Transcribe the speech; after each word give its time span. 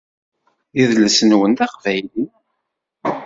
Idles-nwen 0.81 1.51
d 1.57 1.59
aqbayli. 1.65 2.25